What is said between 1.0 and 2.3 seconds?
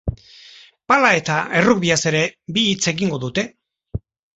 eta errugbiaz ere